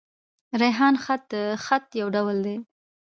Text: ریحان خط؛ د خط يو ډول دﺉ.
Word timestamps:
ریحان 0.61 0.95
خط؛ 1.03 1.21
د 1.33 1.35
خط 1.65 1.87
يو 2.01 2.07
ډول 2.15 2.37
دﺉ. 2.45 2.57